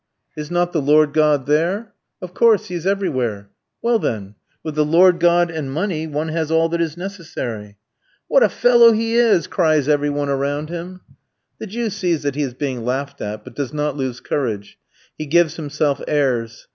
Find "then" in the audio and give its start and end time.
3.99-4.33